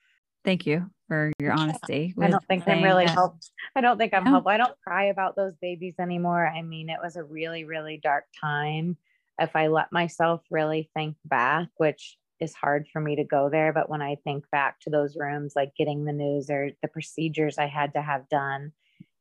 [0.44, 2.16] Thank you for your honesty.
[2.20, 3.52] I don't think I'm really helped.
[3.76, 4.32] I don't think I'm no.
[4.32, 4.52] helpful.
[4.52, 6.48] I don't cry about those babies anymore.
[6.48, 8.98] I mean, it was a really, really dark time.
[9.40, 13.72] If I let myself really think back, which is hard for me to go there,
[13.72, 17.58] but when I think back to those rooms, like getting the news or the procedures
[17.58, 18.74] I had to have done,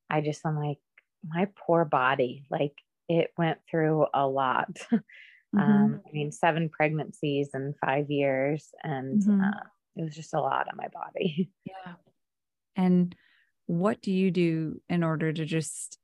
[0.09, 0.79] I just, I'm like,
[1.29, 2.45] my poor body.
[2.51, 2.75] Like
[3.09, 4.79] it went through a lot.
[5.55, 5.73] Mm-hmm.
[5.73, 9.41] Um, I mean, seven pregnancies in five years, and mm-hmm.
[9.41, 9.61] uh,
[9.97, 11.51] it was just a lot on my body.
[11.65, 11.95] Yeah.
[12.77, 13.15] And
[13.67, 15.99] what do you do in order to just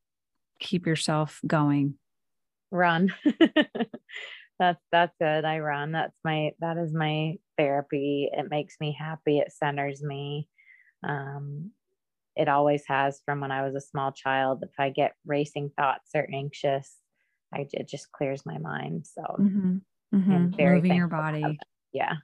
[0.58, 1.94] keep yourself going?
[2.70, 3.14] Run.
[4.58, 5.44] that's that's it.
[5.44, 5.92] I run.
[5.92, 8.28] That's my that is my therapy.
[8.32, 9.38] It makes me happy.
[9.38, 10.48] It centers me.
[11.06, 11.72] Um,
[12.34, 14.62] it always has from when I was a small child.
[14.62, 16.96] If I get racing thoughts or anxious,
[17.54, 19.06] I it just clears my mind.
[19.06, 19.76] So mm-hmm.
[20.14, 20.74] Mm-hmm.
[20.74, 21.58] moving your body.
[21.92, 22.14] Yeah.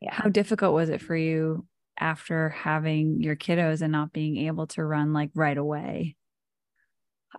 [0.00, 0.14] Yeah.
[0.14, 1.66] How difficult was it for you
[1.98, 6.16] after having your kiddos and not being able to run like right away?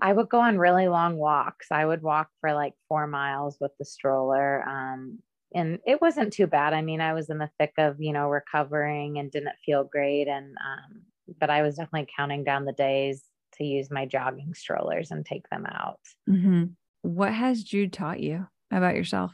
[0.02, 1.68] I would go on really long walks.
[1.72, 4.68] I would walk for like four miles with the stroller.
[4.68, 5.20] Um,
[5.56, 6.74] and it wasn't too bad.
[6.74, 10.28] I mean, I was in the thick of, you know, recovering and didn't feel great.
[10.28, 11.02] And, um,
[11.40, 13.24] but I was definitely counting down the days
[13.58, 16.00] to use my jogging strollers and take them out.
[16.30, 16.64] Mm-hmm.
[17.04, 19.32] What has Jude taught you about yourself?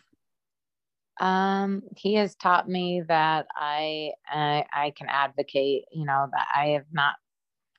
[1.20, 5.84] Um, he has taught me that I, I I can advocate.
[5.92, 7.16] You know that I have not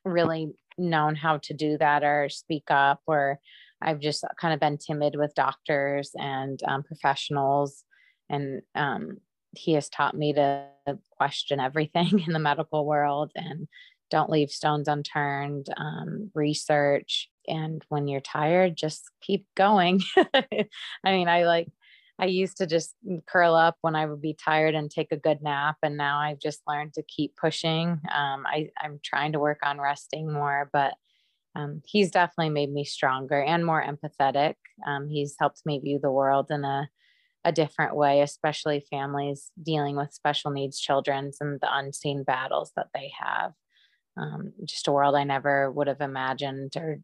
[0.05, 3.39] really known how to do that or speak up, or
[3.83, 7.85] I've just kind of been timid with doctors and um, professionals,
[8.29, 9.19] and um,
[9.53, 10.67] he has taught me to
[11.11, 13.69] question everything in the medical world and
[14.11, 15.69] don't leave stones unturned.
[15.77, 20.03] Um, research, and when you're tired, just keep going.
[20.17, 20.59] I
[21.05, 21.69] mean, I like
[22.21, 22.95] I used to just
[23.27, 25.77] curl up when I would be tired and take a good nap.
[25.83, 27.99] And now I've just learned to keep pushing.
[28.15, 30.93] Um, I, I'm trying to work on resting more, but
[31.57, 34.57] um, he's definitely made me stronger and more empathetic.
[34.87, 36.91] Um, he's helped me view the world in a,
[37.43, 42.89] a different way, especially families dealing with special needs children and the unseen battles that
[42.93, 43.53] they have.
[44.19, 47.01] Um, just a world I never would have imagined or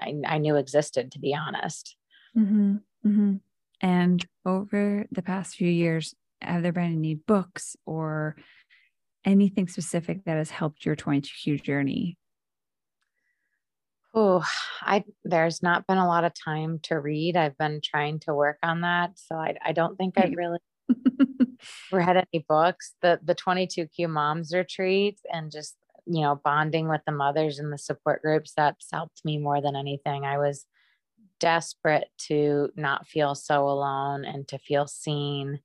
[0.00, 1.96] I, I knew existed, to be honest.
[2.36, 2.76] Mm-hmm.
[3.04, 3.34] Mm-hmm.
[3.80, 8.36] And over the past few years, have there been any books or
[9.24, 12.18] anything specific that has helped your 22Q journey?
[14.16, 14.44] Oh,
[14.80, 17.36] I there's not been a lot of time to read.
[17.36, 19.18] I've been trying to work on that.
[19.18, 20.60] So I, I don't think I've really
[21.92, 22.94] read any books.
[23.02, 27.78] The the 22Q moms retreat and just you know bonding with the mothers and the
[27.78, 30.24] support groups that's helped me more than anything.
[30.24, 30.64] I was
[31.40, 35.60] desperate to not feel so alone and to feel seen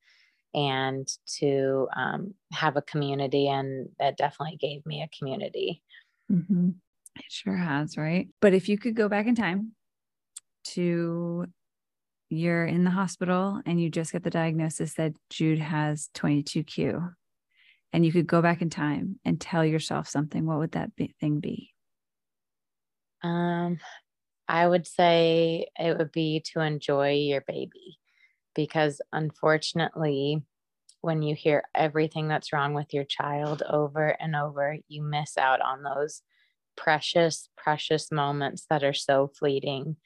[0.54, 1.08] and
[1.38, 3.48] to um, have a community.
[3.48, 5.82] And that definitely gave me a community.
[6.32, 6.70] Mm-hmm.
[7.16, 8.30] It sure has, right?
[8.42, 9.74] But if you could go back in time
[10.66, 11.46] to
[12.30, 17.14] you're in the hospital and you just get the diagnosis that Jude has 22Q,
[17.92, 21.16] and you could go back in time and tell yourself something, what would that be,
[21.20, 21.72] thing be?
[23.24, 23.80] Um,
[24.50, 28.00] I would say it would be to enjoy your baby
[28.56, 30.42] because unfortunately,
[31.02, 35.62] when you hear everything that's wrong with your child over and over, you miss out
[35.62, 36.24] on those
[36.76, 39.98] precious, precious moments that are so fleeting.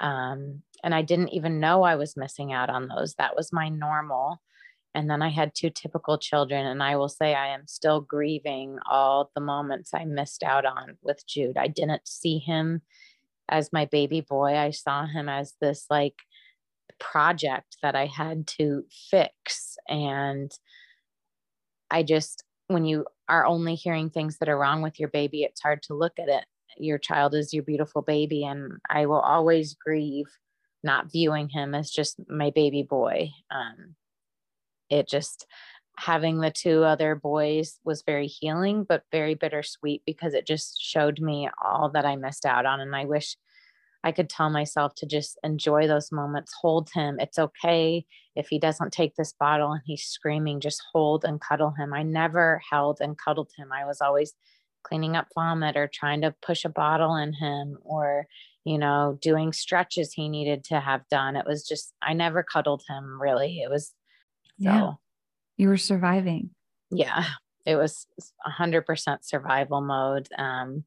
[0.00, 3.14] Um, and I didn't even know I was missing out on those.
[3.16, 4.40] That was my normal.
[4.94, 8.78] And then I had two typical children, and I will say I am still grieving
[8.90, 11.58] all the moments I missed out on with Jude.
[11.58, 12.82] I didn't see him
[13.48, 14.56] as my baby boy.
[14.56, 16.14] I saw him as this like
[16.98, 19.76] project that I had to fix.
[19.88, 20.50] And
[21.90, 25.60] I just, when you are only hearing things that are wrong with your baby, it's
[25.60, 26.44] hard to look at it.
[26.78, 28.44] Your child is your beautiful baby.
[28.44, 30.26] And I will always grieve
[30.82, 33.30] not viewing him as just my baby boy.
[33.50, 33.94] Um,
[34.90, 35.46] it just,
[35.98, 41.20] having the two other boys was very healing, but very bittersweet because it just showed
[41.20, 42.80] me all that I missed out on.
[42.80, 43.36] And I wish
[44.04, 47.18] I could tell myself to just enjoy those moments, hold him.
[47.20, 51.70] It's okay if he doesn't take this bottle and he's screaming, just hold and cuddle
[51.70, 51.92] him.
[51.94, 53.70] I never held and cuddled him.
[53.72, 54.32] I was always
[54.82, 58.26] cleaning up vomit or trying to push a bottle in him or,
[58.64, 61.36] you know, doing stretches he needed to have done.
[61.36, 63.60] It was just, I never cuddled him really.
[63.60, 63.92] It was,
[64.58, 64.94] yeah.
[65.56, 66.50] You were surviving.
[66.90, 67.24] Yeah,
[67.66, 68.06] it was
[68.46, 70.28] 100% survival mode.
[70.36, 70.84] Um,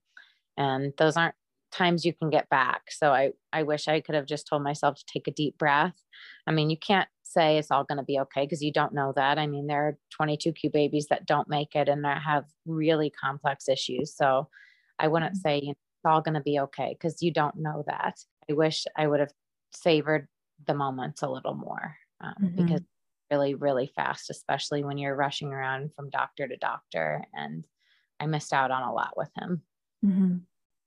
[0.58, 1.36] and those aren't
[1.72, 2.84] times you can get back.
[2.90, 5.96] So I, I wish I could have just told myself to take a deep breath.
[6.48, 9.12] I mean, you can't say it's all going to be okay because you don't know
[9.16, 9.38] that.
[9.38, 13.68] I mean, there are 22Q babies that don't make it and that have really complex
[13.68, 14.16] issues.
[14.16, 14.48] So
[15.00, 15.50] I wouldn't mm-hmm.
[15.50, 18.20] say you know, it's all going to be okay because you don't know that.
[18.50, 19.32] I wish I would have
[19.74, 20.28] savored
[20.66, 22.66] the moments a little more um, mm-hmm.
[22.66, 22.82] because
[23.32, 27.24] really, really fast, especially when you're rushing around from doctor to doctor.
[27.34, 27.66] And
[28.20, 29.62] I missed out on a lot with him.
[30.06, 30.36] Mm-hmm.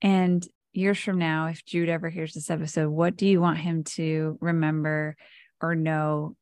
[0.01, 3.83] And years from now, if Jude ever hears this episode, what do you want him
[3.83, 5.15] to remember
[5.61, 6.35] or know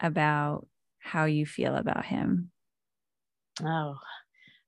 [0.00, 0.66] about
[0.98, 2.50] how you feel about him?
[3.64, 3.96] Oh,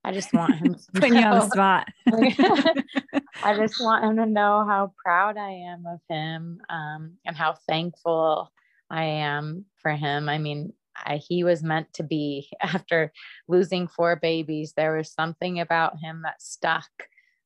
[0.05, 1.87] I just want him to put you on the spot.
[3.45, 7.55] I just want him to know how proud I am of him um, and how
[7.69, 8.51] thankful
[8.91, 10.29] I am for him.
[10.29, 13.13] I mean, I, he was meant to be after
[13.47, 14.75] losing four babies.
[14.77, 16.91] There was something about him that stuck.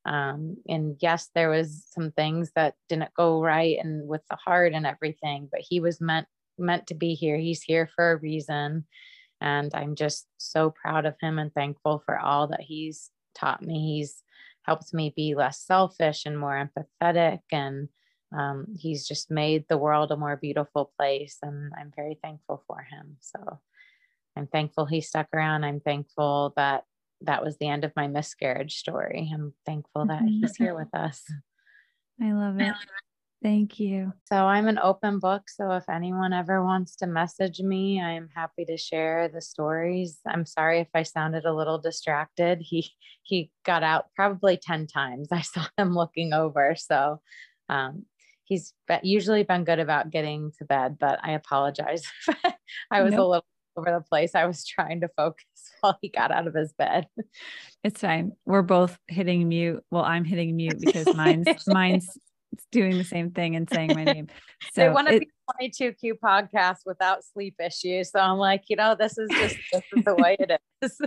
[0.05, 4.73] Um, and yes, there was some things that didn't go right and with the heart
[4.73, 6.27] and everything, but he was meant
[6.59, 7.37] meant to be here.
[7.39, 8.85] He's here for a reason.
[9.41, 13.97] And I'm just so proud of him and thankful for all that he's taught me.
[13.97, 14.23] He's
[14.63, 16.69] helped me be less selfish and more
[17.03, 17.41] empathetic.
[17.51, 17.89] And
[18.37, 21.39] um, he's just made the world a more beautiful place.
[21.43, 23.17] And I'm very thankful for him.
[23.21, 23.61] So
[24.37, 25.65] I'm thankful he stuck around.
[25.65, 26.85] I'm thankful that
[27.23, 29.31] that was the end of my miscarriage story.
[29.33, 30.41] I'm thankful that mm-hmm.
[30.41, 31.23] he's here with us.
[32.21, 32.75] I love it.
[33.43, 34.13] Thank you.
[34.27, 35.43] So I'm an open book.
[35.49, 40.21] So if anyone ever wants to message me, I am happy to share the stories.
[40.27, 42.61] I'm sorry if I sounded a little distracted.
[42.61, 42.91] He
[43.25, 45.29] he got out probably 10 times.
[45.33, 46.77] I saw him looking over.
[46.77, 47.21] So
[47.69, 48.05] um,
[48.53, 52.05] he's usually been good about getting to bed, but I apologize.
[52.91, 53.21] I was nope.
[53.21, 53.47] a little
[53.77, 54.35] over the place.
[54.35, 55.45] I was trying to focus
[55.81, 57.07] while he got out of his bed.
[57.83, 58.33] It's fine.
[58.45, 59.83] We're both hitting mute.
[59.91, 62.09] Well, I'm hitting mute because mine's mine's
[62.71, 64.29] doing the same thing and saying my name.
[64.75, 65.29] So they want to be
[65.63, 68.11] 22Q podcast without sleep issues.
[68.11, 71.01] So I'm like, you know, this is just this is the way it is.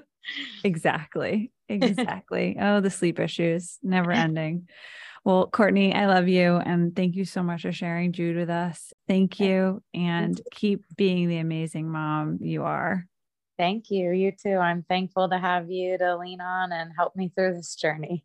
[0.63, 1.51] exactly.
[1.69, 2.57] Exactly.
[2.59, 4.67] oh, the sleep issues, never ending.
[5.26, 6.57] Well, Courtney, I love you.
[6.57, 8.93] And thank you so much for sharing Jude with us.
[9.07, 9.82] Thank you.
[9.95, 13.07] And keep being the amazing mom you are.
[13.57, 14.11] Thank you.
[14.11, 14.57] You too.
[14.57, 18.23] I'm thankful to have you to lean on and help me through this journey.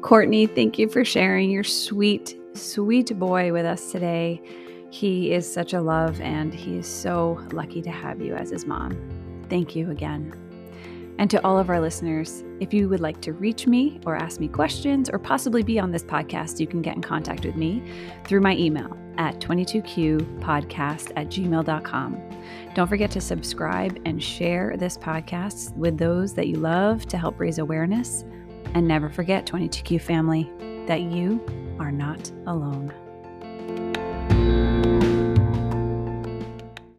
[0.00, 4.40] Courtney, thank you for sharing your sweet, sweet boy with us today.
[4.90, 8.64] He is such a love, and he is so lucky to have you as his
[8.64, 9.27] mom.
[9.48, 10.34] Thank you again.
[11.18, 14.38] And to all of our listeners, if you would like to reach me or ask
[14.38, 17.82] me questions or possibly be on this podcast, you can get in contact with me
[18.24, 22.22] through my email at 22qpodcast at gmail.com.
[22.74, 27.40] Don't forget to subscribe and share this podcast with those that you love to help
[27.40, 28.24] raise awareness.
[28.74, 30.48] And never forget, 22Q family,
[30.86, 31.44] that you
[31.80, 32.92] are not alone.